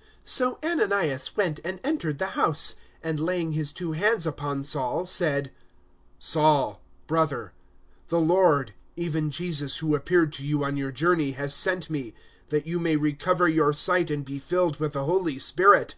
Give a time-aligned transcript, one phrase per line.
[0.00, 5.04] 009:017 So Ananias went and entered the house; and, laying his two hands upon Saul,
[5.04, 5.50] said,
[6.18, 7.52] "Saul, brother,
[8.08, 12.14] the Lord even Jesus who appeared to you on your journey has sent me,
[12.48, 15.96] that you may recover your sight and be filled with the Holy Spirit."